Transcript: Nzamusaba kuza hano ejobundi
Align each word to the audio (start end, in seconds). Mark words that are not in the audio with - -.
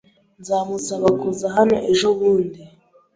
Nzamusaba 0.41 1.07
kuza 1.19 1.45
hano 1.55 1.75
ejobundi 1.91 2.61